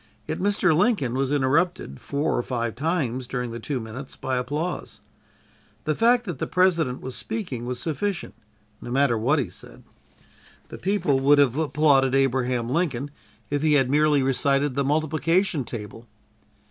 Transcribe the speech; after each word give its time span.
Yet 0.27 0.39
Mr. 0.39 0.75
Lincoln 0.75 1.13
was 1.13 1.31
interrupted 1.31 1.99
four 2.01 2.35
or 2.35 2.41
five 2.41 2.73
times 2.73 3.27
during 3.27 3.51
the 3.51 3.59
two 3.59 3.79
minutes 3.79 4.15
by 4.15 4.37
applause. 4.37 4.99
The 5.83 5.93
fact 5.93 6.25
that 6.25 6.39
the 6.39 6.47
President 6.47 7.01
was 7.01 7.15
speaking 7.15 7.67
was 7.67 7.79
sufficient, 7.79 8.33
no 8.81 8.89
matter 8.89 9.15
what 9.15 9.37
he 9.37 9.47
said. 9.51 9.83
The 10.69 10.79
people 10.79 11.19
would 11.19 11.37
have 11.37 11.55
applauded 11.55 12.15
Abraham 12.15 12.67
Lincoln 12.67 13.11
if 13.51 13.61
he 13.61 13.73
had 13.73 13.91
merely 13.91 14.23
recited 14.23 14.73
the 14.73 14.83
multiplication 14.83 15.63
table! 15.65 16.07